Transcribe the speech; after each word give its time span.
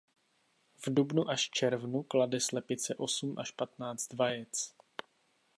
V 0.85 0.93
dubnu 0.93 1.29
až 1.29 1.49
červnu 1.49 2.03
klade 2.03 2.39
slepice 2.39 2.95
osm 2.95 3.37
až 3.39 3.51
patnáct 3.51 4.13
vajec. 4.13 4.73